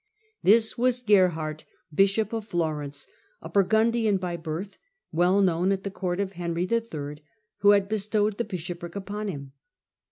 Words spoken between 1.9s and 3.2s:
bishop of Florence,